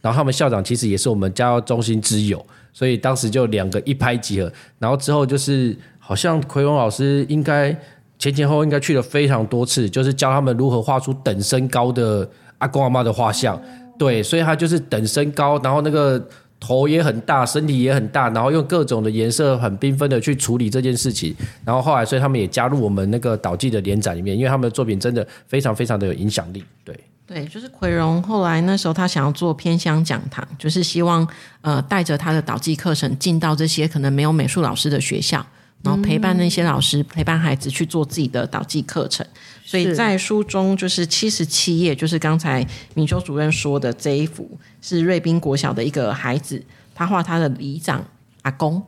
[0.00, 7.76] 然后他们校长其实也是我们家教中心之友，所以当时就两个一拍即合，然后之后就是好像奎荣老师应该
[8.18, 13.60] 前前后后应该去了非常多次，就是教他们如何画出等身高的阿公阿妈的画像，
[13.98, 16.22] 对，所以他就是等身高，然后那个。
[16.62, 21.34] 头也很大，身体也很大，然后用各种的颜色很缤纷的去处理这件事情。
[21.64, 26.62] 然后后来，所以他们也加入我们那个导记的联展里面，因为他们的作品真的非常非常的有影响力。
[26.84, 26.94] 对，
[27.32, 28.20] 对，就是奎荣。
[28.20, 31.24] 后来那时候他想要做偏乡讲堂，就是希望
[31.60, 35.46] 呃带着他的导技课程进到这些可能没有美术老师的学校，
[35.84, 39.24] 然后陪伴那些老师，陪伴孩子去做自己的导技课程。
[39.64, 46.60] 所以在书中就是七十七页，就是刚才敏修主任说的这一幅是瑞滨国小的一个孩子，
[46.96, 48.04] 他画他的里长
[48.42, 48.82] 阿公。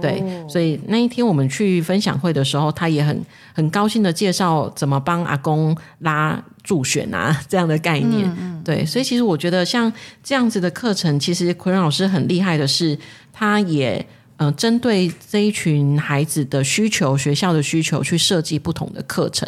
[0.00, 8.30] 对，所以那一天我们去分享会的时候，他也很很高兴的介绍怎么帮阿公拉助选啊这样的概念。
[8.64, 9.92] 对，所以其实我觉得像
[10.22, 12.98] 这样子的课程，其实奎仁老师很厉害的是，
[13.32, 14.04] 他也
[14.36, 19.46] 呃针对这一群孩子的需求、学校的需求去设计不同的课程。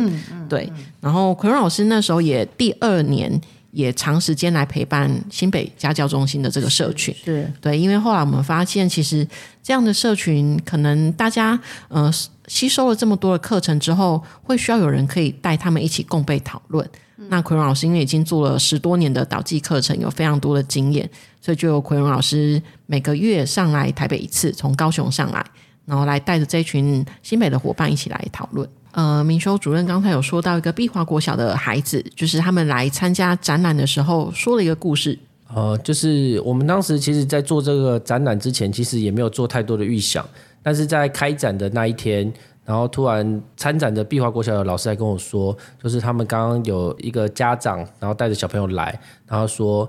[0.49, 0.70] 对，
[1.01, 3.40] 然后奎仁老师那时候也第二年。
[3.77, 9.29] 也长时间来陪伴新北家教中心的这个社群，是对，因为后来我们发现，其实
[9.62, 12.11] 这样的社群，可能大家呃
[12.47, 16.89] 吸收了这么多的课程之后，会需要有人可以带他们一起共备讨论。
[17.29, 21.07] 那奎荣老师因为已经做了十多年的导记课程，有非常多的经验，
[21.43, 25.45] 所以就由奎荣老师每个月上来台北一次，从高雄上来，
[25.85, 28.67] 然后来带着这群新北的伙伴一起来讨论。
[28.96, 35.18] 呃，明修主任刚才有说到一个碧华国小的孩子，就是他们来参加展览的时候说了一个故事。
[35.54, 40.26] 呃，就是我们当时其实，在做这个展览之前，其实也没有做太多的预想，
[40.62, 42.32] 但是在开展的那一天，
[42.64, 49.87] 然后突然参展的碧华国小的老师来跟我说，就是他们刚刚有一个家长，然后带着小朋友来，然后说。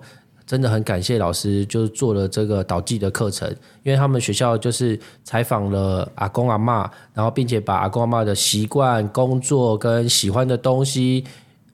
[0.47, 3.47] 真的很感谢老师，就是做了这个导记的课程，
[3.83, 11.25] 因为他们学校就是采访了阿公阿嬷，然后并且把阿公阿嬷的习惯、工作跟喜欢的东西，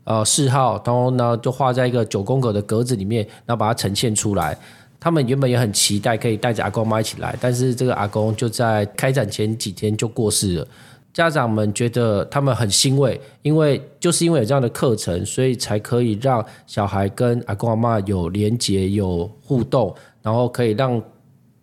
[0.06, 4.58] 呃嗜好，然后呢就画在一个九宫格的格子里面，然后把它呈现出来。
[5.00, 10.68] 他们原本也很期待可以带着阿公阿妈一起来，但是这个阿公就在开展前几天就过世了。
[11.14, 21.00] 家长们觉得他们很欣慰，因为就是因为有这样的课程，所以才可以让小孩跟阿公阿妈有连结、有互动，然后可以让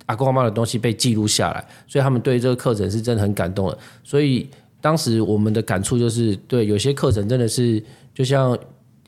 [0.07, 3.77] 阿公阿妈的东西被记录下来，所以他们对这个课程是真的很感动的。
[4.05, 4.49] 所以
[4.81, 7.83] 当时我们的感触就是，对有些课程真的是
[8.15, 8.57] 就像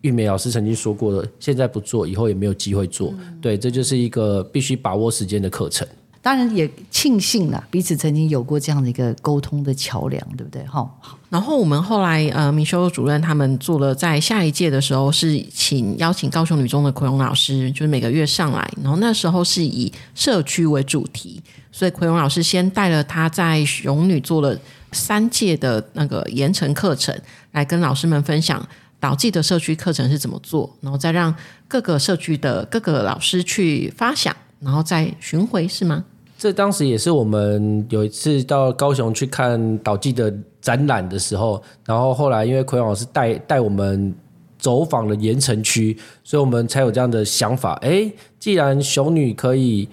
[0.00, 3.14] 玉梅老师曾经说过的，现在不做，以后也没有机会做。
[3.40, 5.86] 对，这就是一个必须把握时间的课程。
[6.22, 10.64] 当然也庆幸了，彼此曾经有过这样的一个沟通的桥梁，对不对？
[10.68, 10.88] 哈，
[11.28, 24.56] 然后我们后来呃，米修主任他们做了，在下一届的时候是请邀请高雄女中的奎荣老师，就是每个月上来，然后那时候是以社区为主题，所以奎荣老师先带了他在雄女做了
[24.92, 27.12] 三届的那个研程课程，
[27.50, 28.64] 来跟老师们分享
[29.00, 31.34] 导记的社区课程是怎么做，然后再让
[31.66, 36.04] 各个社区的各个老师去发想，然后再巡回是吗？
[36.42, 44.12] 这当时也是我们有一次到高雄去看导记的展览的时候，然后后来因为奎老师带带我们
[44.58, 47.74] 走访了盐城区，所以我们才有这样的想法。
[47.74, 49.88] 哎，既然雄女可以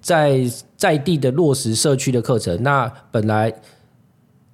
[0.00, 3.52] 在在地的落实社区的课程，那本来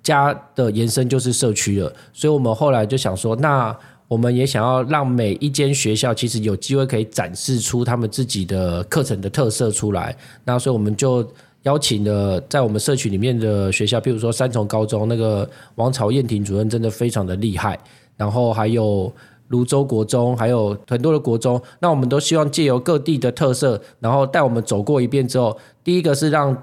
[0.03, 10.17] 家的延伸就是社区了，所以我们后来就想说，那我们也想要让每一间学校其实有机会可以展示出他们自己的课程的特色出来。
[10.45, 11.27] 那所以我们就
[11.63, 17.79] 邀请了在我们社区里面的学校，譬如说三重高中那个王朝燕婷主任真的非常的厉害，
[18.17, 19.11] 然后还有
[19.49, 21.61] 泸州国中，还有很多的国中。
[21.81, 26.55] 那我们都希望借由各地的特色，然后带我们走过一遍之后，第一个是让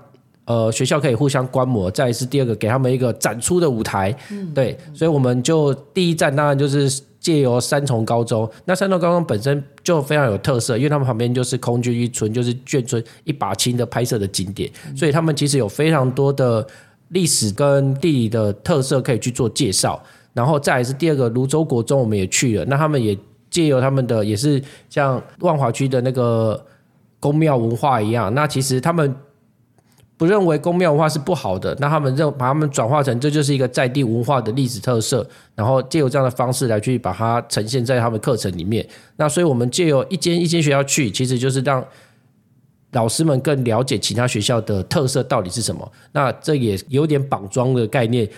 [0.46, 4.16] 呃学校可以互相观摩，再来是第二个给他们一个展出的舞台，
[4.54, 16.66] 对，所以我们就第一站当然就是借由三重高中，那三重高中本身就非常有特色，因为他们旁边就是空军一村，就是眷村一把青的拍摄的景点，所以他们其实有非常多的
[17.10, 20.02] 历史跟地理的特色可以去做介绍。
[20.34, 23.18] 然后再来是第二个泸州国中，我们也去了，那他们也
[23.50, 26.58] 借由他们的也是像万华区的那个
[27.20, 29.14] 宫庙文化一样，那其实他们
[30.22, 38.88] 不认为公庙文化是不好的，那他们认把他们转化成这就是一个在地文化的历史特色，然后借由这样的方式来去把它呈现在他们课程里面。
[39.16, 41.84] 那所以我们借由一间一间学校去，其实就是让
[42.92, 45.92] 老师们更了解其他学校的特色到底是什么。
[46.12, 48.30] 那这也有点绑桩的概念。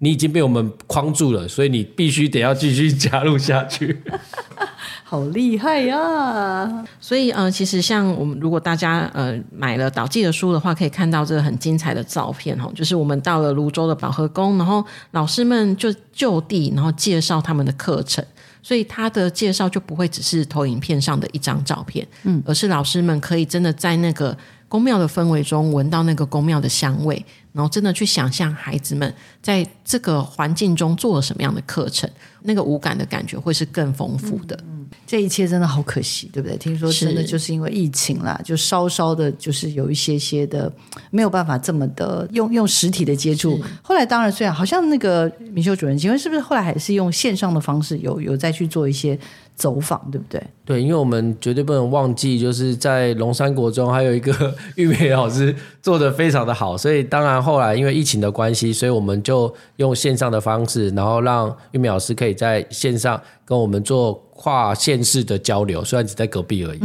[0.00, 4.00] 你已经被我们框住了，所以你必须得要继续加入下去。
[5.02, 6.84] 好厉害呀！
[7.00, 18.22] 所以呃，其实像我们如果大家呃买了导记的书的话，可以看到这个很精彩的照片哈，就是我们到了泸州的保和宫，然后老师们就就地然后介绍他们的课程，
[18.62, 24.36] 所以他的介绍就不会只是投影片上的一张照片，嗯，而是老师们可以真的在那个
[24.68, 27.24] 宫庙的氛围中闻到那个宫庙的香味。
[27.52, 32.08] 然后真的去想象孩子们在这个环境中做了什么样的课程，
[32.42, 34.58] 那个无感的感觉会是更丰富的。
[34.66, 36.56] 嗯这一切真的好可惜，对不对？
[36.56, 40.70] 听说真的就是因为疫情啦，就稍稍的，就是有一些些的
[41.10, 43.60] 没有办法这么的用用实体的接触。
[43.82, 49.18] 后来当然虽然好像那个明修主任，请问是不是后来还是用线上的方式有有再去做一些？
[49.58, 50.40] 走访对不对？
[50.68, 66.80] 对，因为我们绝对不能忘记，就是在龙山国中还有一个 玉梅老师做的非常的好，所以当然后来因为疫情的关系，所以我们就用线上的方式，然后让玉梅老师可以在线上跟我们做跨县市的交流，虽然只在隔壁而已。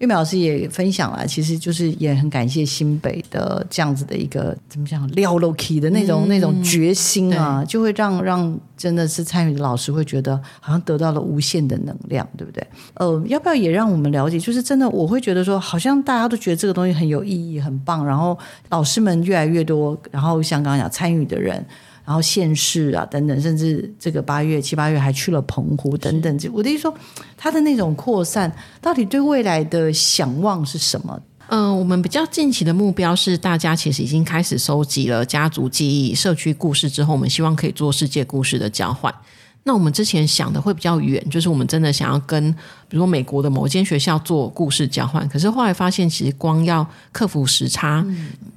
[0.00, 12.66] 玉梅老师也分享了，其实就是也很感谢新北的这样子的一个怎么讲撩 l o k 的那种那种决心啊，就会让让真的是参与的老师会觉得好像得到了无限的能量，对不对？
[12.94, 14.38] 呃，要不要也让我们了解？
[14.38, 21.64] 就是真的，我会觉得说，好像大家都觉得这个东西很有意义、很棒，然后老师们越来越多，然后像刚刚讲参与的人。
[22.02, 26.38] 然后县市啊等等，甚至这个八月七八月还去了澎湖等等。
[26.52, 26.94] 我的意思说，
[27.36, 31.20] 他的那种扩散，到底对未来的想望是什么？
[31.50, 39.14] 嗯，我们比较近期的目标是，大家其实已经开始收集了家族记忆、社区故事之后，我们希望可以做世界故事的交换。
[39.62, 42.50] 那我们之前想的会比较远，就是我们真的想要跟，
[42.88, 45.28] 比如说美国的某一间学校做故事交换。
[45.28, 48.04] 可是后来发现，其实光要克服时差，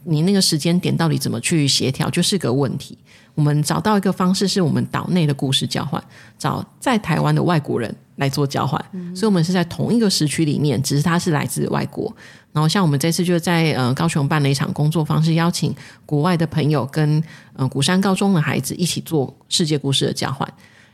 [0.05, 2.97] 你那个时间点到底怎么去协调，就是个问题。
[3.35, 6.01] 我们找到一个方式，是我们岛内的故事交换，
[6.37, 8.79] 找在台湾的外国人来做交换，
[9.15, 12.15] 所以我们是在同一个时区里面，只是他是来自外国。
[12.51, 17.21] 然后像我们这次就在呃高雄办了一场工作坊，是邀请国外的朋友跟
[17.55, 20.47] 呃古山高中的孩子一起做世界故事的交换，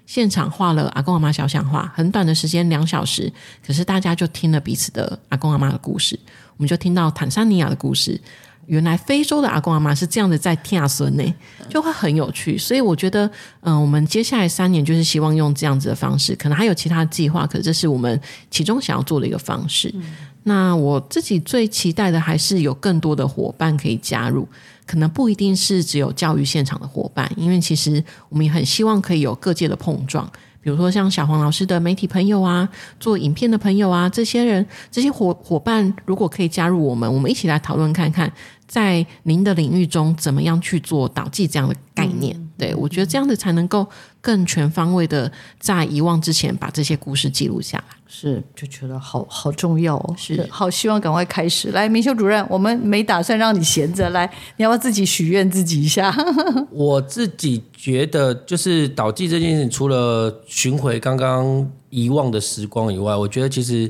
[0.10, 3.32] 现场画了阿公阿妈小想画，很短的时间两小时，
[3.63, 6.19] 可是大家就听了彼此的阿公阿妈的故事，
[6.58, 8.19] 我们就听到坦桑尼亚的故事。
[8.65, 11.24] 原来非洲的阿公阿妈是这样的在听阿孙呢，
[11.69, 12.58] 就会很有趣。
[12.58, 13.30] 所以我觉得，
[13.62, 18.19] 嗯，我们接下来三年就是希望用这样子的方式，可能还有其他计划，可是这是我们
[18.50, 19.93] 其中想要做的一个方式。
[20.41, 24.48] 那我自己最期待的还是有更多的伙伴可以加入，
[24.89, 30.28] 可能不一定是只有教育现场的伙伴，因为其实我们也很希望可以有各界的碰撞。
[30.62, 32.67] 比如说像小黄老师的媒体朋友啊，
[32.99, 38.34] 做影片的朋友啊，这些人这些伙伙伴，如果可以加入我们，我们一起来讨论看看。
[38.65, 42.48] 在您的领域中，怎么样去做导记这样的概念？
[42.60, 43.88] 对我觉得这样子才能够
[44.22, 47.95] 更全方位的在遗忘之前把这些故事记录下来。
[48.12, 50.15] 是，就觉得好好重要哦。
[50.17, 51.72] 是，好希望赶快开始。
[51.72, 56.13] 来，明修主任，我们没打算让你闲着，来，你要不要自己许愿自己一下？
[56.72, 63.89] 我自己觉得，就是导记这件事，除了寻回刚刚遗忘的时光以外，我觉得其实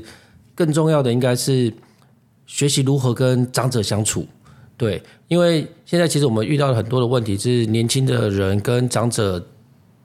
[0.54, 1.72] 更重要的应该是
[2.46, 4.26] 学习如何跟长者相处。
[4.80, 9.44] 对，因为现在其实我们遇到了很多的问题，是年轻的人跟长者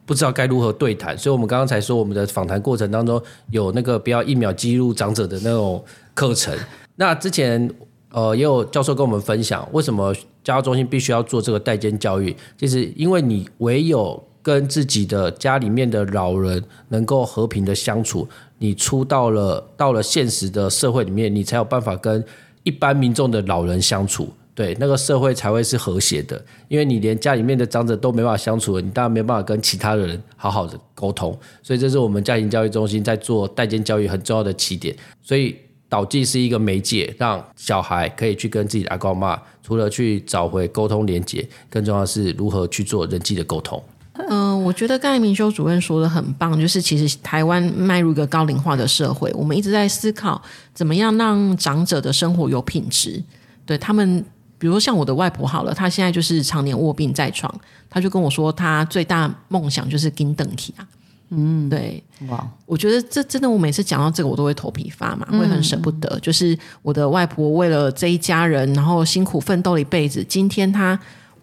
[0.06, 5.82] 不知道该如何对谈，所以我们刚刚才说我们的访谈过程当中有那个不要一秒记录长者的那种
[6.14, 6.54] 课程。
[6.98, 7.72] 那之前
[8.12, 22.22] 呃也有教授跟我们分享，为什么家中心必须要做这个代间教育，就是因为你唯有跟自己的家里面的老人能够和平的相处，你出到了到了现实的社会里面，你才有办法跟
[22.64, 24.28] 一般民众的老人相处。
[24.56, 31.38] 对，那个社会才会是和谐的，因为你连家里面的长者都没办法相处了，你当然没办法跟其他的人好好的沟通。
[31.62, 34.96] 所以这是我们家庭教育中心在做代间教育很重要的起点。
[35.22, 35.54] 所以
[35.90, 43.84] 导记是一个媒介，让小孩可以去跟自己的阿公阿妈，除了去找回沟通连接，更重要的是如何去做人际的沟通。
[44.30, 50.42] 嗯、我觉得刚才明修主任说的很棒，就是其实台湾迈入一个高龄化的社会，我们一直在思考
[50.74, 53.22] 怎么样让长者的生活有品质。
[53.66, 54.24] 对他们，
[54.58, 57.54] 比如说像我的外婆好了，她现在就是常年卧病在床，
[57.90, 60.88] 她就跟我说，她最大梦想就是跟邓体啊。
[61.30, 66.20] 嗯，对，哇，我觉得这真的，我每次讲到这个，我都会头皮发麻，会很舍不得。
[66.20, 70.98] 就是我的外婆为了这一家人，然后辛苦奋斗了一辈子，今天她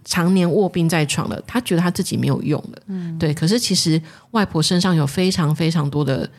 [0.05, 2.83] 常年卧病在床了，她觉得她自己没有用了。
[2.87, 3.35] 嗯，对。
[3.35, 4.01] 可是其实
[4.31, 6.31] 外婆身上有非常非常多的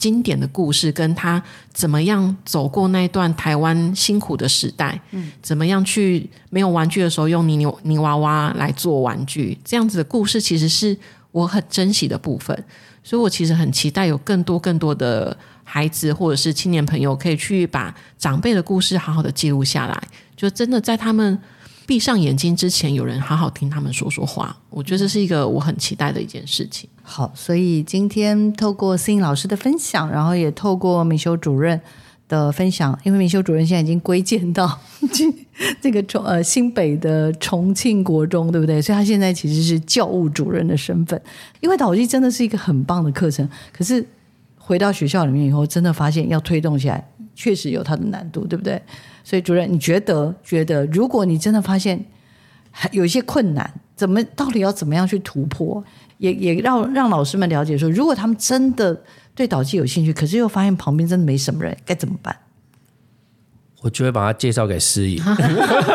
[0.00, 1.40] 经典的故事，跟他
[1.74, 10.96] 怎么样走过那段台湾辛苦的时代，嗯，怎么样去没有玩具的时候用泥牛泥娃娃来做玩具，这样子的故事，其实是
[11.30, 12.64] 我很珍惜的部分。
[13.04, 20.02] 所以我其实很期待有更多更多的孩子或者是青年朋友可以去把长辈的故事好好的记录下来，
[20.34, 21.38] 就真的在他们
[21.90, 24.56] 闭上眼睛之前，有人好好听他们说说话。
[24.70, 26.88] 我觉得这是一个我很期待的一件事情。
[27.02, 31.80] 好，所以今天透过思颖老师的分享，然后也透过明修主任
[32.28, 34.78] 的分享，因为明修主任现在已经归建到
[35.82, 38.80] 这个重呃新北的重庆国中，对不对？
[38.80, 41.20] 所以他现在其实是教务主任的身份。
[41.58, 44.06] 因为导记真的是一个很棒的课程，可是
[44.56, 47.04] 回到学校里面以后，真的发现要推动起来，
[47.34, 48.80] 确实有它的难度，对不对？
[49.24, 52.04] 所以主任，你觉得觉得，如果你真的发现
[52.70, 55.82] 还有一些困难，怎么到底要怎么样去突破？
[56.18, 59.00] 也也让让老师们了解说，如果他们真的
[59.34, 62.36] 对导记有兴趣，可是又发现旁边真的没什么人，该怎么办？
[63.82, 65.22] 我就会把它介绍给师颖。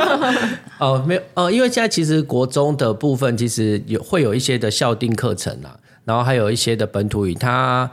[0.80, 7.88] 哦，没有，呃，因为现在其实国中的部分其实有会有一些的校定课程啊，然后还有一些的本土语，它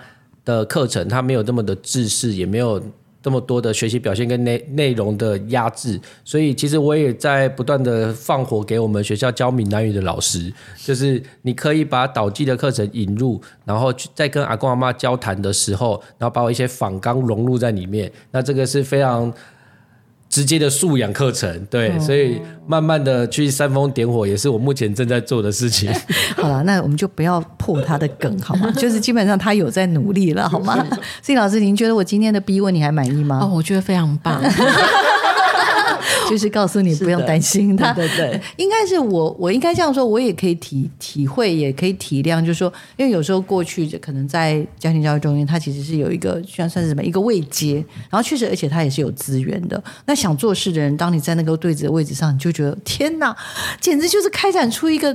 [0.46, 2.82] 的课程它没有那么的制式，也没有
[3.22, 19.32] 这么多的学习表现跟内内容的压制，所以其实我也在不断的放火给我们学校教闽南语的老师，就是你可以把导记的课程引入，然后去在跟阿公阿妈交谈的时候，然后把我一些仿纲融入在里面，那这个是非常。
[20.32, 25.92] 直接的素养课程，对，所以慢慢的去煽风点火，也是我目前正在做的事情。
[26.34, 28.72] 好了，那我们就不要破他的梗，好吗？
[28.80, 30.74] 就是基本上他有在努力了，好吗？
[31.20, 33.40] 所以老师，您觉得我今天的逼问你还满意吗？
[33.42, 34.42] 哦，我觉得非常棒。
[36.32, 49.82] 就是告诉你不用担心他，对对对，应该是我，我应该这样说，我也可以体体会，也可以体谅，就是说，因为有时候过去可能在家庭教育中心，它其实是有一个算算是什么一个位阶，然后确实，而且它也是有资源的。
[50.06, 53.36] 那想做事的人，当你在那个对子的位置上，你就觉得天哪，
[53.80, 55.14] 简直就是开展出一个。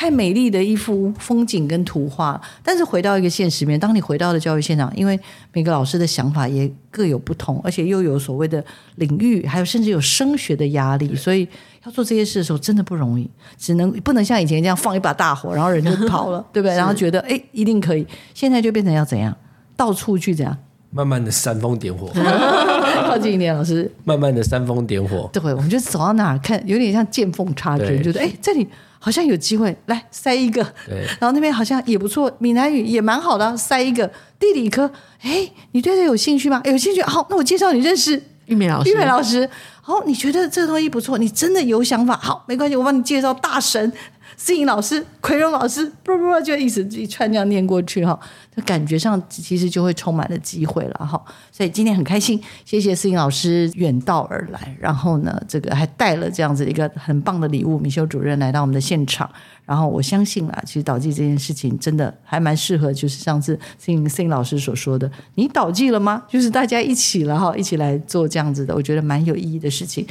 [0.00, 5.18] 太美丽的一幅风景跟图画，但是回到一个现实面，当你回到了教育现场，因为
[5.52, 11.48] 每个老师的想法也各有不同，而且又有所谓的领域，还有甚至有升学的压力，所以
[11.84, 16.76] 要做这些事的时候真的不容易，只能不能像以前这样放一把大火，然后人就跑了， 对不对？
[16.76, 19.36] 然后觉得哎一定可以，现在就变成要怎样，
[19.76, 20.56] 到处去怎样，
[20.90, 22.10] 慢慢的煽风点火，
[23.06, 28.66] 靠近一点，老师，慢慢的煽风点火，对，我们就走到哪儿看，有点像见缝插针，觉得哎这里。
[29.00, 34.10] 好像有机会来塞一个，对然后那边好像也不错，闽南语也蛮好的，塞一个
[34.40, 34.90] 地理科。
[35.20, 36.60] 哎，你对这有兴趣吗？
[36.64, 38.90] 有兴趣，好，那我介绍你认识玉美老师。
[38.90, 39.48] 玉美老师，
[39.80, 43.92] 好，你觉得这个东西不错，你真的有想法，好，没关系，我帮你介绍大神。
[44.40, 48.18] 思颖老师、奎荣老师，不不不，就一直一串这样念过去哈，
[48.56, 51.20] 就感觉上其实就会充满了机会了哈。
[51.50, 59.28] 所以今天很开心，谢谢思颖老师远道而来，然后呢，这个还带了这样子一个很棒的礼物，米修主任来到我们的现场。
[59.66, 66.22] 然后我相信啊，其实导记这件事情真的还蛮适合，就是上次思颖思颖老师所说的，你导记了吗？
[66.26, 70.06] 就是大家一起了哈，一起来做这样子的，我觉得蛮有意义的事情。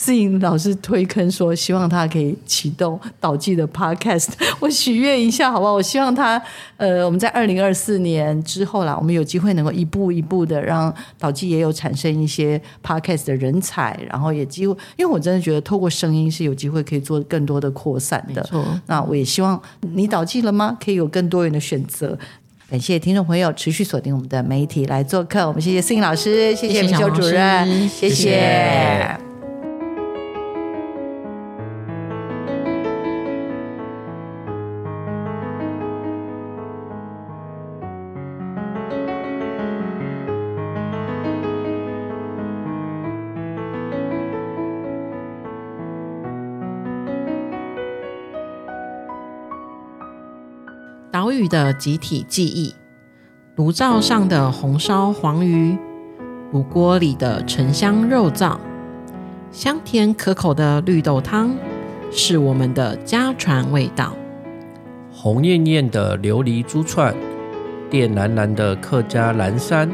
[0.00, 4.28] 思颖老师推坑说，希望他可以启动导记的 podcast，
[4.60, 5.72] 我许愿一下，好不好？
[5.72, 6.40] 我希望他，
[6.76, 18.48] 呃，我们在二零二四年之后啦，我们有机会能够一步一步的让导记也有产生一些 podcast 的人才，然后也机会，因为我真的觉得透过声音是有机会可以做更多的扩散的。
[18.86, 20.78] 那我也希望你导记了吗？
[20.80, 22.16] 可以有更多元的选择。
[22.70, 29.18] 感谢听众朋友持续锁定我们的媒体来做客，我们谢谢思颖老师，谢谢米修主任，谢谢。
[29.18, 29.27] 岛
[51.38, 52.74] 屿的集体记忆，
[53.54, 55.78] 炉灶上的红烧黄鱼，
[56.52, 58.58] 炉锅里的沉香肉燥，
[59.52, 61.54] 香甜可口的绿豆汤，
[62.10, 64.12] 是我们的家传味道。
[65.12, 67.14] 红艳艳的琉璃珠串，
[67.88, 69.88] 靛蓝蓝的客家蓝山，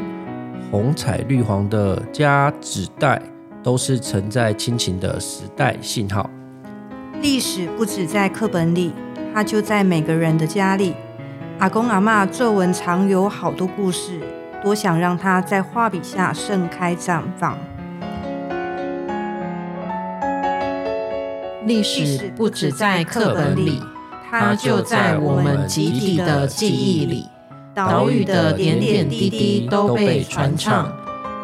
[0.71, 3.21] 红彩绿黄的家纸袋，
[3.61, 6.27] 都是承载亲情的时代信号。
[7.21, 8.91] 历史不止在课本里，
[9.33, 10.95] 它就在每个人的家里。
[11.65, 14.21] 阿公阿嬷皱纹藏有好多故事，
[14.61, 17.57] 多想让它在画笔下盛开绽放。
[21.65, 23.81] 历史不止在课本里，
[24.29, 27.27] 它就在我们集体的记忆里。
[27.73, 30.87] 岛屿的点点滴滴都被传唱，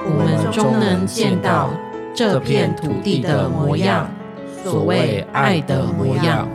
[0.05, 1.71] 我们终能见到
[2.13, 4.07] 这片土地的模样。
[4.63, 6.47] 所谓爱的模样。